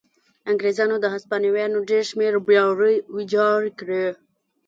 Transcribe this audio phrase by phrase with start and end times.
[0.51, 4.05] انګرېزانو د هسپانویانو ډېر شمېر بېړۍ ویجاړې کړې.